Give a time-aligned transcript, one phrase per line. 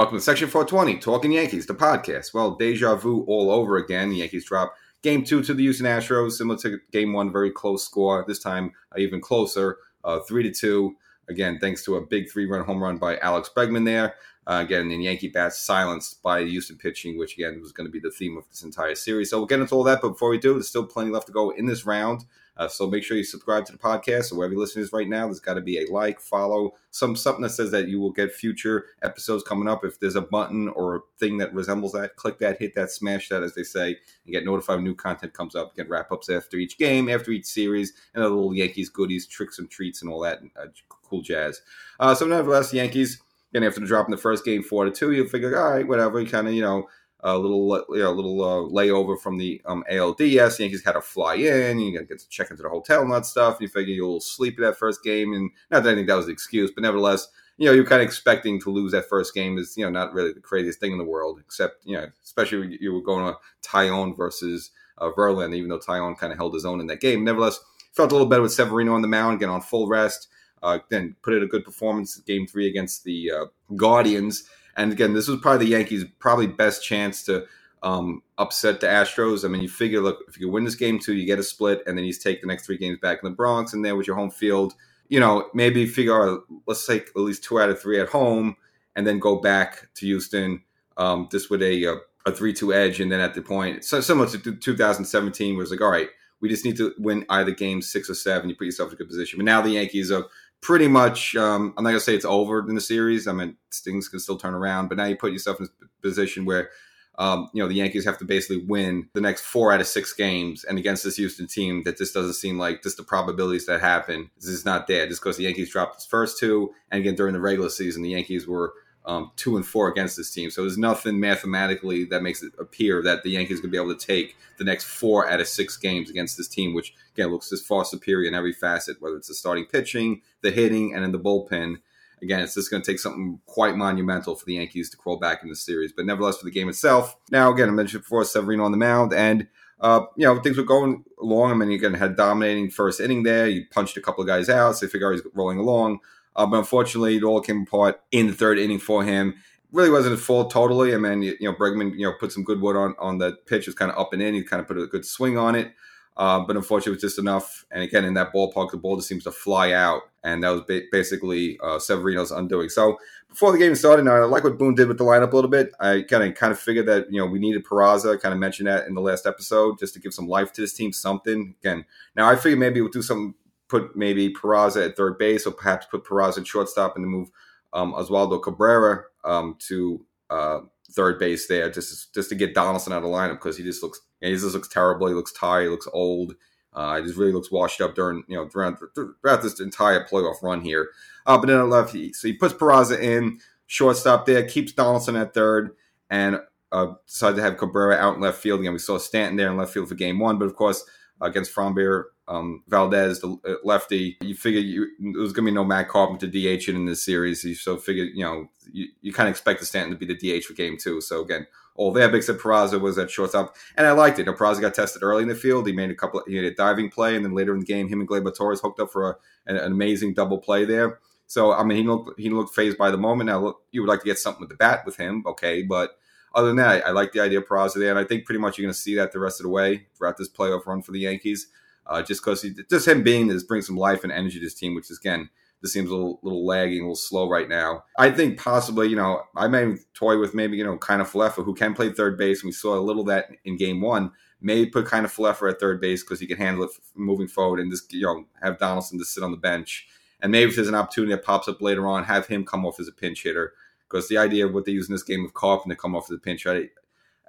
[0.00, 2.32] Welcome to Section 420, Talking Yankees, the podcast.
[2.32, 4.08] Well, deja vu all over again.
[4.08, 4.72] The Yankees drop
[5.02, 8.24] game two to the Houston Astros, similar to game one, very close score.
[8.26, 10.96] This time, uh, even closer, uh, three to two.
[11.28, 14.14] Again, thanks to a big three-run home run by Alex Bregman there.
[14.50, 18.00] Uh, again, and Yankee bats silenced by Houston pitching, which again was going to be
[18.00, 19.30] the theme of this entire series.
[19.30, 21.32] So we'll get into all that, but before we do, there's still plenty left to
[21.32, 22.24] go in this round.
[22.56, 24.92] Uh, so make sure you subscribe to the podcast or wherever you listen to this
[24.92, 25.26] right now.
[25.26, 28.32] There's got to be a like, follow, some something that says that you will get
[28.32, 29.84] future episodes coming up.
[29.84, 33.28] If there's a button or a thing that resembles that, click that, hit that, smash
[33.28, 35.76] that, as they say, and get notified when new content comes up.
[35.76, 39.60] Get wrap ups after each game, after each series, and other little Yankees goodies, tricks
[39.60, 41.62] and treats, and all that uh, cool jazz.
[42.00, 43.22] Uh, so nevertheless, Yankees.
[43.54, 46.20] And after dropping the first game four to two, you figure, all right, whatever.
[46.20, 46.88] You kind of, you know,
[47.22, 50.58] a little you know, little uh, layover from the um, ALDS.
[50.58, 51.78] Yankees had to fly in.
[51.78, 53.54] You got to get to check into the hotel and that stuff.
[53.54, 55.32] And you figure you'll sleep that first game.
[55.32, 57.28] And not that I think that was the excuse, but nevertheless,
[57.58, 60.14] you know, you're kind of expecting to lose that first game is, you know, not
[60.14, 63.68] really the craziest thing in the world, except, you know, especially you were going to
[63.68, 67.24] Taillon versus uh, even though Taillon kind of held his own in that game.
[67.24, 67.60] Nevertheless,
[67.92, 70.28] felt a little better with Severino on the mound, getting on full rest.
[70.62, 73.44] Uh, then put in a good performance game three against the uh,
[73.76, 77.46] Guardians and again, this was probably the Yankees' probably best chance to
[77.82, 79.44] um, upset the Astros.
[79.44, 81.82] I mean, you figure, look, if you win this game two, you get a split,
[81.86, 84.06] and then you take the next three games back in the Bronx, and there was
[84.06, 84.74] your home field.
[85.08, 88.56] You know, maybe figure out let's take at least two out of three at home,
[88.96, 90.62] and then go back to Houston
[90.96, 94.28] um, just with a a three two edge, and then at the point, so similar
[94.28, 96.08] to 2017, was like, all right,
[96.40, 98.48] we just need to win either game six or seven.
[98.48, 99.38] You put yourself in a good position.
[99.38, 100.24] But now the Yankees are
[100.60, 101.36] pretty much.
[101.36, 103.26] Um, I'm not gonna say it's over in the series.
[103.26, 106.44] I mean, things can still turn around, but now you put yourself in a position
[106.44, 106.70] where.
[107.18, 110.14] Um, you know the Yankees have to basically win the next four out of six
[110.14, 113.80] games, and against this Houston team, that just doesn't seem like just the probabilities that
[113.80, 115.06] happen This is not there.
[115.06, 118.10] Just because the Yankees dropped its first two, and again during the regular season, the
[118.10, 118.72] Yankees were
[119.06, 120.50] um, two and four against this team.
[120.50, 124.06] So there's nothing mathematically that makes it appear that the Yankees could be able to
[124.06, 127.62] take the next four out of six games against this team, which again looks as
[127.62, 131.18] far superior in every facet, whether it's the starting pitching, the hitting, and in the
[131.18, 131.76] bullpen.
[132.22, 135.42] Again, it's just going to take something quite monumental for the Yankees to crawl back
[135.42, 135.90] in the series.
[135.90, 139.14] But nevertheless, for the game itself, now again, I mentioned before Severino on the mound,
[139.14, 139.48] and
[139.80, 141.52] uh, you know things were going along.
[141.52, 143.46] I mean, you again, had dominating first inning there.
[143.46, 146.00] He punched a couple of guys out, so you figure he's rolling along.
[146.36, 149.34] Uh, but unfortunately, it all came apart in the third inning for him.
[149.72, 150.94] Really wasn't his fault totally.
[150.94, 153.62] I mean, you, know, Bregman, you know, put some good wood on on the pitch.
[153.62, 154.34] It was kind of up and in.
[154.34, 155.72] He kind of put a good swing on it.
[156.16, 157.64] Uh, but unfortunately, it was just enough.
[157.70, 160.62] And again, in that ballpark, the ball just seems to fly out, and that was
[160.62, 162.68] ba- basically uh, Severino's undoing.
[162.68, 162.98] So
[163.28, 165.50] before the game started, now I like what Boone did with the lineup a little
[165.50, 165.72] bit.
[165.80, 168.14] I kind of kind of figured that you know we needed Peraza.
[168.14, 170.60] I kind of mentioned that in the last episode, just to give some life to
[170.60, 171.54] this team, something.
[171.62, 171.86] Again,
[172.16, 173.34] now I figured maybe we'll do some
[173.70, 177.30] put maybe Peraza at third base, or perhaps put Peraza at shortstop and move
[177.72, 180.60] um, Oswaldo Cabrera um, to uh,
[180.90, 183.82] third base there, just just to get Donaldson out of the lineup because he just
[183.82, 185.06] looks he just looks terrible.
[185.06, 185.62] He looks tired.
[185.62, 186.34] He looks old.
[186.72, 190.42] Uh, he just really looks washed up during you know throughout, throughout this entire playoff
[190.42, 190.90] run here.
[191.26, 195.16] Uh, but then the left, he, so he puts Peraza in shortstop there, keeps Donaldson
[195.16, 195.70] at third,
[196.08, 196.40] and
[196.72, 198.72] uh, decided to have Cabrera out in left field again.
[198.72, 200.84] We saw Stanton there in left field for game one, but of course
[201.20, 204.16] against Framber um, Valdez, the uh, lefty.
[204.22, 207.42] You figure you, there was going to be no Matt Carpenter DH in this series.
[207.42, 210.40] You so figure you know you, you kind of expect the Stanton to be the
[210.40, 211.00] DH for game two.
[211.00, 212.22] So again, all there.
[212.22, 214.26] Said Peraza was at shortstop, and I liked it.
[214.26, 215.66] Know, Peraza got tested early in the field.
[215.66, 216.22] He made a couple.
[216.26, 218.60] He had a diving play, and then later in the game, him and Gleyber Torres
[218.60, 219.16] hooked up for a,
[219.46, 221.00] an, an, amazing double play there.
[221.26, 223.26] So I mean, he looked he looked phased by the moment.
[223.26, 225.96] Now you would like to get something with the bat with him, okay, but.
[226.32, 228.38] Other than that, I, I like the idea of Peraza there, and I think pretty
[228.38, 230.80] much you're going to see that the rest of the way throughout this playoff run
[230.80, 231.48] for the Yankees
[231.86, 234.74] uh, just because just him being this brings some life and energy to this team,
[234.74, 235.30] which is again
[235.62, 237.84] this seems a little, little lagging, a little slow right now.
[237.98, 241.74] I think possibly, you know, I may toy with maybe, you know, Kiner-Falefa, who can
[241.74, 242.42] play third base.
[242.42, 244.12] And we saw a little that in game one.
[244.40, 247.92] Maybe put Kiner-Falefa at third base because he can handle it moving forward and just,
[247.92, 249.86] you know, have Donaldson to sit on the bench.
[250.22, 252.80] And maybe if there's an opportunity that pops up later on, have him come off
[252.80, 253.52] as a pinch hitter.
[253.88, 256.10] Because the idea of what they use in this game of Carpenter to come off
[256.10, 256.68] as a pinch hitter,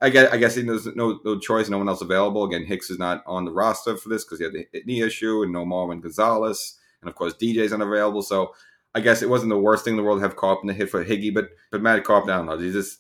[0.01, 2.43] I guess, I guess there's no, no choice, no one else available.
[2.43, 5.43] Again, Hicks is not on the roster for this because he had the knee issue,
[5.43, 8.23] and no Marwin Gonzalez, and of course DJ's unavailable.
[8.23, 8.53] So
[8.95, 11.05] I guess it wasn't the worst thing in the world to have Carpenter hit for
[11.05, 12.57] Higgy, but but Matt Carpenter, I don't know.
[12.57, 12.99] He just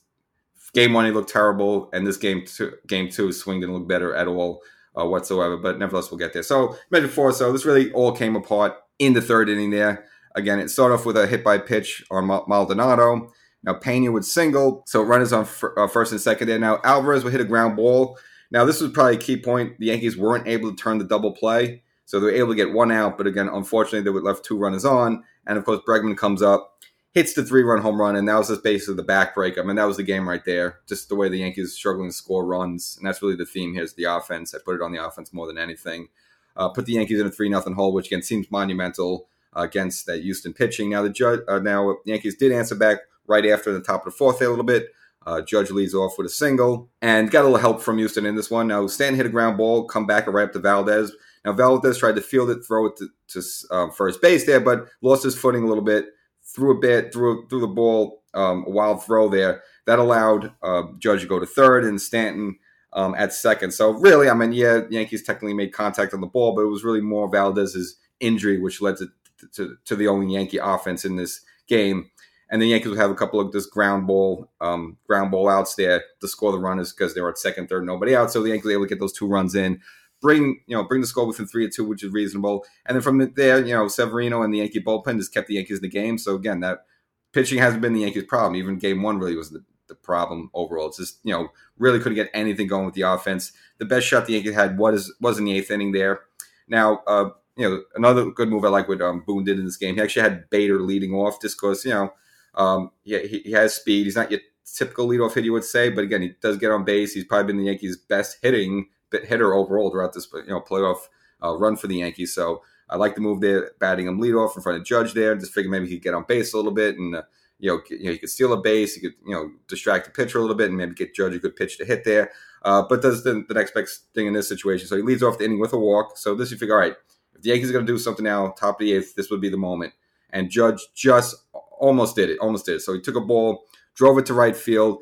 [0.73, 4.13] game one he looked terrible, and this game two, game two swing didn't look better
[4.13, 4.61] at all
[4.99, 5.57] uh, whatsoever.
[5.57, 6.43] But nevertheless, we'll get there.
[6.43, 9.71] So mentioned before, so this really all came apart in the third inning.
[9.71, 10.05] There
[10.35, 13.31] again, it started off with a hit by pitch on Maldonado.
[13.63, 15.47] Now Pena would single, so runners on
[15.77, 16.59] uh, first and second there.
[16.59, 18.17] Now Alvarez would hit a ground ball.
[18.49, 19.79] Now this was probably a key point.
[19.79, 22.73] The Yankees weren't able to turn the double play, so they were able to get
[22.73, 23.17] one out.
[23.17, 26.71] But again, unfortunately, they were left two runners on, and of course Bregman comes up
[27.13, 29.59] hits the three run home run, and that was just basically the backbreak.
[29.59, 30.79] I mean, that was the game right there.
[30.87, 33.83] Just the way the Yankees struggling to score runs, and that's really the theme here
[33.83, 34.53] is the offense.
[34.55, 36.07] I put it on the offense more than anything.
[36.55, 40.05] Uh, put the Yankees in a three nothing hole, which again seems monumental uh, against
[40.05, 40.89] that Houston pitching.
[40.89, 44.13] Now the judge, uh, now the Yankees did answer back right after the top of
[44.13, 44.87] the fourth there a little bit.
[45.25, 48.35] Uh, judge leads off with a single and got a little help from Houston in
[48.35, 48.67] this one.
[48.67, 51.11] Now Stanton hit a ground ball, come back and right up to Valdez.
[51.45, 54.87] Now Valdez tried to field it, throw it to, to um, first base there, but
[55.01, 56.07] lost his footing a little bit.
[56.43, 60.83] Threw a bit, threw threw the ball, um, a wild throw there that allowed uh,
[60.97, 62.57] Judge to go to third and Stanton
[62.93, 63.71] um, at second.
[63.71, 66.83] So really, I mean, yeah, Yankees technically made contact on the ball, but it was
[66.83, 69.07] really more Valdez's injury which led to
[69.53, 72.09] to, to the only Yankee offense in this game.
[72.51, 75.75] And the Yankees would have a couple of just ground ball, um, ground ball outs
[75.75, 78.29] there to score the runners because they were at second, third, nobody out.
[78.29, 79.79] So the Yankees were able to get those two runs in,
[80.21, 82.65] bring you know bring the score within three or two, which is reasonable.
[82.85, 85.77] And then from there, you know Severino and the Yankee bullpen just kept the Yankees
[85.77, 86.17] in the game.
[86.17, 86.85] So again, that
[87.31, 88.57] pitching hasn't been the Yankees' problem.
[88.57, 90.87] Even Game One really was the, the problem overall.
[90.87, 93.53] It's just you know really couldn't get anything going with the offense.
[93.77, 96.21] The best shot the Yankees had was was in the eighth inning there.
[96.67, 99.77] Now, uh, you know, another good move I like what um, Boone did in this
[99.77, 99.95] game.
[99.95, 102.13] He actually had Bader leading off just because, you know,
[102.55, 104.05] um, he, he has speed.
[104.05, 104.41] He's not your
[104.75, 107.13] typical leadoff hit, you would say, but again, he does get on base.
[107.13, 111.07] He's probably been the Yankees' best hitting hitter overall throughout this, you know, playoff
[111.43, 112.33] uh, run for the Yankees.
[112.33, 115.35] So I like the move there, batting him leadoff in front of Judge there.
[115.35, 117.23] Just figure maybe he could get on base a little bit and, uh,
[117.59, 118.95] you know, you know, he could steal a base.
[118.95, 121.39] He could, you know, distract the pitcher a little bit and maybe get Judge a
[121.39, 122.31] good pitch to hit there.
[122.63, 124.87] Uh, but does the, the next best thing in this situation.
[124.87, 126.17] So he leads off the inning with a walk.
[126.17, 126.95] So this you figure, all right,
[127.35, 129.41] if the Yankees are going to do something now, top of the eighth, this would
[129.41, 129.93] be the moment.
[130.29, 131.35] And Judge just
[131.81, 132.79] almost did it, almost did it.
[132.81, 134.99] So he took a ball, drove it to right field,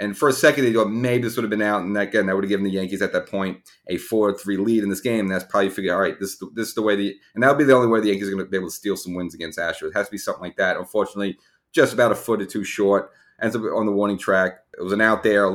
[0.00, 2.26] and for a second they thought maybe this would have been out, and that again
[2.26, 5.20] that would have given the Yankees at that point a four-three lead in this game.
[5.20, 7.58] And that's probably figured, all right, this this is the way the and that would
[7.58, 9.34] be the only way the Yankees are going to be able to steal some wins
[9.34, 9.90] against Astros.
[9.90, 10.76] It has to be something like that.
[10.76, 11.38] Unfortunately,
[11.72, 13.10] just about a foot or two short.
[13.42, 14.60] Ends up on the warning track.
[14.78, 15.48] It was an out there, a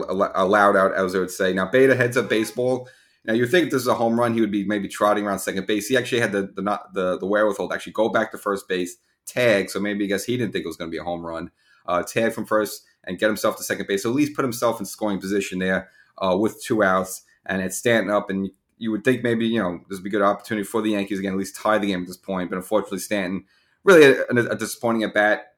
[0.45, 1.53] loud out, as I would say.
[1.53, 2.89] Now Bader heads up baseball
[3.25, 5.67] now you think this is a home run, he would be maybe trotting around second
[5.67, 5.87] base.
[5.87, 8.67] He actually had the the not the, the wherewithal to actually go back to first
[8.67, 8.97] base,
[9.29, 9.69] tag.
[9.69, 11.51] So maybe I guess he didn't think it was going to be a home run.
[11.85, 14.03] Uh, tag from first and get himself to second base.
[14.03, 17.77] So at least put himself in scoring position there uh, with two outs, and it's
[17.77, 18.29] Stanton up.
[18.29, 20.91] And you would think maybe you know this would be a good opportunity for the
[20.91, 22.49] Yankees again, at least tie the game at this point.
[22.49, 23.45] But unfortunately, Stanton
[23.83, 25.53] really a, a disappointing at bat.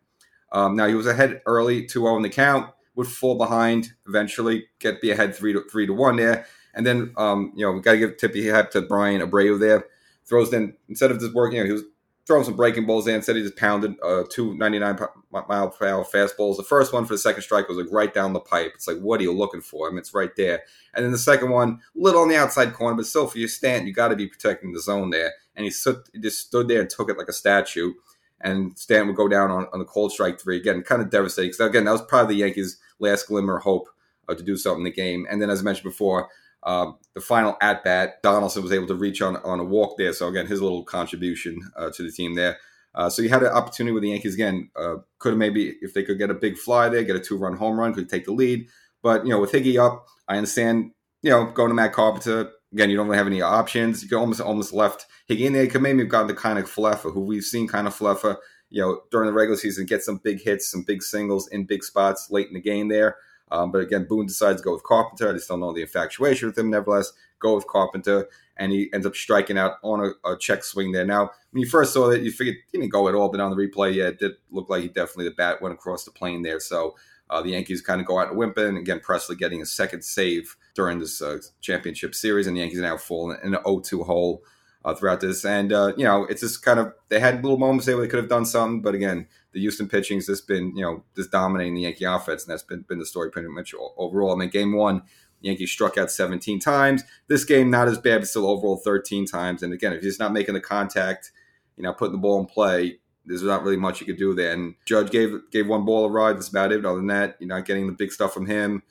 [0.52, 5.02] Um, now he was ahead early, 2-0 in the count, would fall behind eventually, get
[5.02, 6.46] be ahead three to three to one there.
[6.74, 9.86] And then, um, you know, we got to give tippy hat to Bryan Abreu there.
[10.26, 11.84] Throws then, instead of just working, you know, he was
[12.26, 13.22] throwing some breaking balls in.
[13.22, 15.00] Said he just pounded uh, two 99
[15.32, 16.58] mile per hour fastballs.
[16.58, 18.72] The first one for the second strike was like right down the pipe.
[18.76, 19.88] It's like, what are you looking for?
[19.88, 20.64] I mean, it's right there.
[20.94, 23.88] And then the second one, little on the outside corner, but still for your stand,
[23.88, 25.34] you got to be protecting the zone there.
[25.56, 27.94] And he, stood, he just stood there and took it like a statue.
[28.40, 30.58] And Stanton would go down on, on a cold strike three.
[30.58, 31.52] Again, kind of devastating.
[31.52, 33.88] Because, again, that was probably the Yankees' last glimmer of hope
[34.28, 35.28] uh, to do something in the game.
[35.30, 36.30] And then, as I mentioned before,
[36.64, 40.14] um, the final at bat, Donaldson was able to reach on on a walk there.
[40.14, 42.58] So again, his little contribution uh, to the team there.
[42.94, 44.70] Uh, so you had an opportunity with the Yankees again.
[44.76, 47.38] Uh, could have maybe if they could get a big fly there, get a two
[47.38, 48.68] run home run, could take the lead.
[49.02, 50.92] But you know, with Higgy up, I understand.
[51.24, 54.10] You know, going to Matt Carpenter again, you don't really have any options.
[54.10, 55.68] You almost almost left Higgy in there.
[55.68, 58.38] Could maybe have gotten the Kiner-Falefa, who we've seen Kiner-Falefa,
[58.70, 61.84] you know, during the regular season, get some big hits, some big singles in big
[61.84, 63.18] spots late in the game there.
[63.52, 65.30] Um, but again, Boone decides to go with Carpenter.
[65.30, 66.70] I just don't know the infatuation with him.
[66.70, 68.28] Nevertheless, go with Carpenter,
[68.58, 71.06] and he ends up striking out on a, a check swing there.
[71.06, 73.52] Now, when you first saw that, you figured he didn't go at all, but on
[73.52, 76.44] the replay, yeah, it did look like he definitely the bat went across the plane
[76.44, 76.60] there.
[76.60, 76.96] So
[77.30, 78.78] uh, the Yankees kind of go out and whimping.
[78.78, 82.98] Again, Pressly getting a second save during this uh, championship series, and the Yankees now
[82.98, 84.44] fall in an 0-2 hole
[84.84, 85.46] uh, throughout this.
[85.46, 88.10] And uh, you know, it's just kind of they had little moments there where they
[88.10, 91.76] could have done something, but again, the Houston pitching's just been you know just dominating
[91.76, 94.34] the Yankee offense, and that's been been the story pretty much overall.
[94.34, 95.04] I mean, game one.
[95.44, 97.02] Yankees struck out 17 times.
[97.28, 99.64] This game not as bad, but still overall 13 times.
[99.64, 101.32] And again, if you're just not making the contact,
[101.78, 104.74] you know, putting the ball in play, there's not really much you could do there.
[104.86, 106.36] Judge gave gave one ball a ride.
[106.36, 106.86] That's about it.
[106.86, 108.84] Other than that, you're not getting the big stuff from him.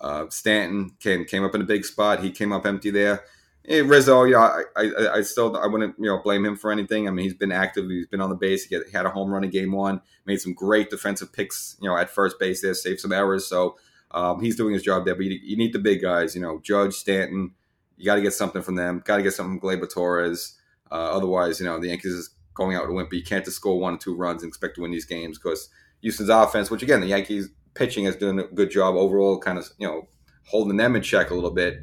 [0.00, 2.22] Uh, Stanton came came up in a big spot.
[2.22, 3.24] He came up empty there.
[3.68, 6.70] Hey, Rizzo, you know, I, I, I, still I wouldn't you know blame him for
[6.70, 7.08] anything.
[7.08, 7.90] I mean, he's been active.
[7.90, 8.64] He's been on the base.
[8.64, 10.00] He, had a home run in game one.
[10.24, 11.76] Made some great defensive picks.
[11.80, 13.44] You know, at first base there, saved some errors.
[13.44, 13.76] So
[14.12, 15.16] um, he's doing his job there.
[15.16, 16.36] But you, you, need the big guys.
[16.36, 17.54] You know, Judge, Stanton.
[17.96, 19.02] You got to get something from them.
[19.04, 20.56] Got to get something from Gleyber Torres.
[20.92, 23.12] Uh, otherwise, you know, the Yankees is going out with a limp.
[23.12, 25.70] You can't just score one or two runs and expect to win these games because
[26.02, 29.68] Houston's offense, which again the Yankees pitching has done a good job overall, kind of
[29.78, 30.06] you know
[30.44, 31.80] holding them in check a little bit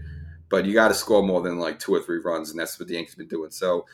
[0.53, 2.87] but you got to score more than like two or three runs, and that's what
[2.87, 3.49] the Yankees been doing.
[3.49, 3.87] So,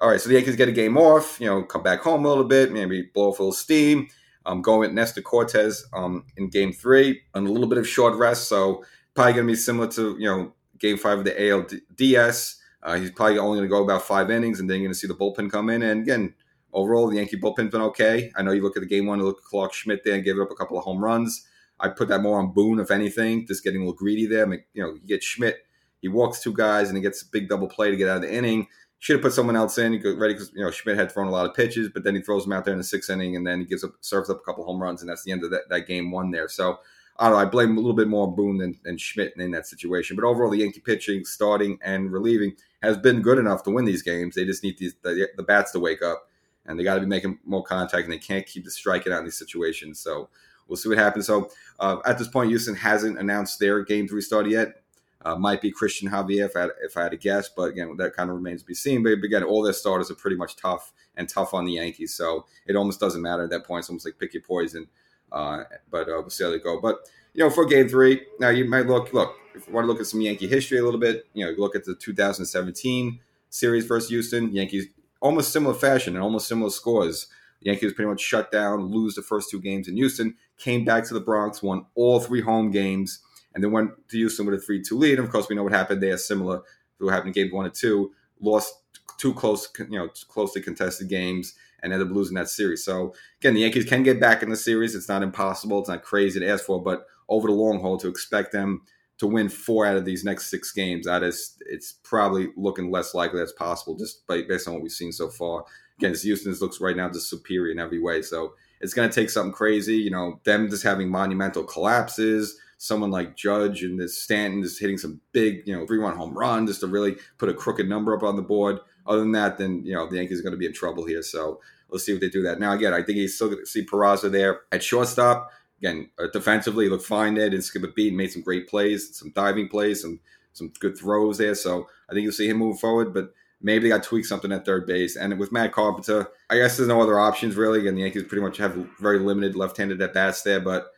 [0.00, 2.28] all right, so the Yankees get a game off, you know, come back home a
[2.28, 4.06] little bit, maybe blow off a little steam.
[4.44, 8.14] I'm going with Nestor Cortes um, in game three on a little bit of short
[8.14, 8.46] rest.
[8.48, 8.84] So
[9.14, 12.54] probably going to be similar to, you know, game five of the ALDS.
[12.84, 14.98] Uh, he's probably only going to go about five innings and then you're going to
[15.00, 15.82] see the bullpen come in.
[15.82, 16.34] And again,
[16.72, 18.30] overall, the Yankee bullpen's been okay.
[18.36, 20.38] I know you look at the game one, look at Clarke Schmidt there and gave
[20.38, 21.48] up a couple of home runs.
[21.80, 24.44] I put that more on Boone, if anything, just getting a little greedy there.
[24.44, 25.65] I mean, you know, you get Schmidt,
[26.06, 28.22] he walks two guys and he gets a big double play to get out of
[28.22, 28.68] the inning.
[29.00, 29.92] Should have put someone else in.
[29.92, 32.22] You ready because you know Schmidt had thrown a lot of pitches, but then he
[32.22, 34.38] throws him out there in the sixth inning, and then he gives up, serves up
[34.38, 36.48] a couple home runs, and that's the end of that, that game one there.
[36.48, 36.78] So
[37.18, 37.42] I don't know.
[37.42, 40.14] I blame a little bit more Boone than, than Schmidt in that situation.
[40.16, 44.02] But overall, the Yankee pitching, starting and relieving, has been good enough to win these
[44.02, 44.36] games.
[44.36, 46.28] They just need these, the, the bats to wake up,
[46.66, 49.18] and they got to be making more contact, and they can't keep the striking out
[49.18, 49.98] in these situations.
[49.98, 50.28] So
[50.68, 51.26] we'll see what happens.
[51.26, 54.82] So uh, at this point, Houston hasn't announced their game three start yet.
[55.26, 58.14] Uh, might be Christian Javier if I, had, if I had guess, but again, that
[58.14, 59.02] kind of remains to be seen.
[59.02, 62.46] But again, all their starters are pretty much tough and tough on the Yankees, so
[62.64, 63.80] it almost doesn't matter at that point.
[63.80, 64.86] It's almost like pick your poison.
[65.32, 66.80] Uh, but uh, we'll see how they go.
[66.80, 67.00] But
[67.34, 69.98] you know, for game three, now you might look look if you want to look
[69.98, 71.26] at some Yankee history a little bit.
[71.34, 73.18] You know, look at the 2017
[73.50, 74.54] series versus Houston.
[74.54, 74.86] Yankees
[75.20, 77.26] almost similar fashion and almost similar scores.
[77.62, 81.04] The Yankees pretty much shut down, lose the first two games in Houston, came back
[81.08, 83.22] to the Bronx, won all three home games
[83.56, 85.18] and then went to Houston with a 3 2 lead.
[85.18, 87.64] And of course, we know what happened there, similar to what happened in game one
[87.64, 88.12] and two.
[88.38, 88.74] Lost
[89.16, 92.84] two close, you know, closely contested games and ended up losing that series.
[92.84, 94.94] So again, the Yankees can get back in the series.
[94.94, 95.80] It's not impossible.
[95.80, 98.82] It's not crazy to ask for, but over the long haul, to expect them
[99.18, 103.14] to win four out of these next six games, that is, it's probably looking less
[103.14, 105.64] likely that's possible just by, based on what we've seen so far.
[105.98, 108.20] Again, Houston looks right now just superior in every way.
[108.20, 109.96] So it's going to take something crazy.
[109.96, 114.98] You know, them just having monumental collapses someone like Judge and this Stanton is hitting
[114.98, 118.14] some big, you know, three run home run just to really put a crooked number
[118.14, 118.78] up on the board.
[119.06, 121.22] Other than that, then you know the Yankees are going to be in trouble here.
[121.22, 122.58] So let's see if they do that.
[122.58, 125.50] Now again, I think he's still going to see Peraza there at shortstop.
[125.78, 127.50] Again, uh, defensively, looked fine there.
[127.50, 128.14] Didn't skip a beat.
[128.14, 130.20] Made some great plays, some diving plays, some
[130.52, 131.54] some good throws there.
[131.54, 133.14] So I think you'll see him move forward.
[133.14, 135.16] But maybe they got to tweak something at third base.
[135.16, 137.86] And with Matt Carpenter, I guess there's no other options really.
[137.88, 140.88] And the Yankees pretty much have very limited left-handed at bats there, but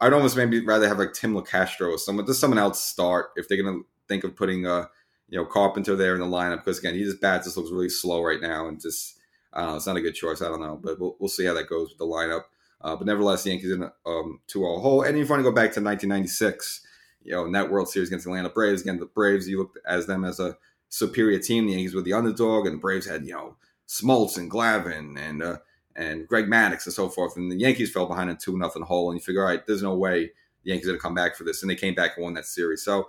[0.00, 3.48] I'd almost maybe rather have like Tim Locastro or someone, just someone else start if
[3.48, 4.86] they're gonna think of putting uh,
[5.28, 6.64] you know Carpenter there in the lineup.
[6.64, 9.18] Because again he just bats just looks really slow right now and just
[9.54, 10.40] know it's not a good choice.
[10.40, 10.80] I don't know.
[10.82, 12.44] But we'll, we'll see how that goes with the lineup.
[12.80, 15.02] Uh, but nevertheless the Yankees in a um, two all hole.
[15.02, 16.86] And if you want to go back to 1996
[17.22, 19.78] you know in that World Series against the Atlanta Braves again the Braves you looked
[19.86, 20.56] as them as a
[20.90, 23.56] superior team the Yankees were the underdog and the Braves had you know
[23.88, 25.56] Smoltz and Glavine and uh,
[25.96, 27.36] and Greg Maddux and so forth.
[27.36, 29.82] And the Yankees fell behind in two nothing hole, and you figure, all right, there's
[29.82, 30.30] no way
[30.62, 32.46] the Yankees are to come back for this, and they came back and won that
[32.46, 32.82] series.
[32.82, 33.08] So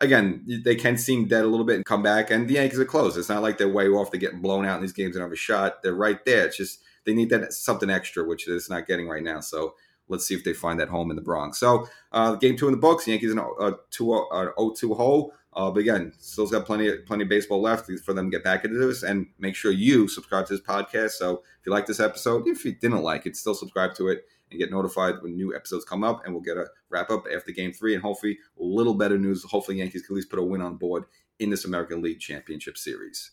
[0.00, 2.84] again, they can seem dead a little bit and come back, and the Yankees are
[2.84, 3.16] close.
[3.16, 5.32] It's not like they're way off; they're getting blown out in these games and have
[5.32, 5.82] a shot.
[5.82, 6.46] They're right there.
[6.46, 9.40] It's just they need that something extra, which they're not getting right now.
[9.40, 9.74] So
[10.08, 11.58] let's see if they find that home in the Bronx.
[11.58, 15.32] So uh, game two in the books, Yankees in a, 2 uh, 0-2 hole.
[15.54, 18.44] Uh, but again, still got plenty of, plenty of baseball left for them to get
[18.44, 19.02] back into this.
[19.02, 21.12] And make sure you subscribe to this podcast.
[21.12, 24.24] So if you like this episode, if you didn't like it, still subscribe to it
[24.50, 26.24] and get notified when new episodes come up.
[26.24, 27.94] And we'll get a wrap up after game three.
[27.94, 29.44] And hopefully, a little better news.
[29.44, 31.04] Hopefully, Yankees can at least put a win on board
[31.38, 33.32] in this American League Championship Series.